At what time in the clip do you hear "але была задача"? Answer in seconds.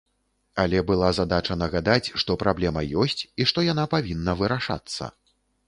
0.61-1.57